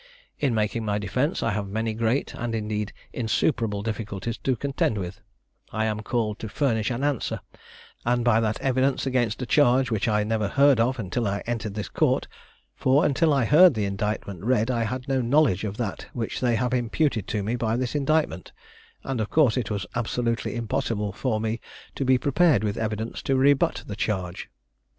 [0.39, 5.21] In making my defence, I have many great and, indeed, insuperable difficulties to contend with:
[5.71, 7.39] I am called to furnish an answer,
[8.03, 11.75] and that by evidence, against a charge which I never heard of until I entered
[11.75, 12.27] this court,
[12.75, 16.55] for until I heard the indictment read I had no knowledge of that which they
[16.55, 18.51] have imputed to me by this indictment,
[19.03, 21.59] and of course it was absolutely impossible for me
[21.93, 24.49] to be prepared with evidence to rebut the charge.